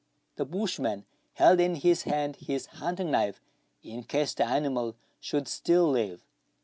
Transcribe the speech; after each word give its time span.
The 0.37 0.45
bushman 0.45 1.05
held 1.33 1.59
in 1.59 1.75
his 1.75 2.01
hand 2.05 2.37
his 2.37 2.65
hunting 2.65 3.11
knife, 3.11 3.39
in 3.83 4.01
case 4.03 4.33
the 4.33 4.47
animal 4.47 4.95
should 5.19 5.47
still 5.47 5.91
live. 5.91 6.25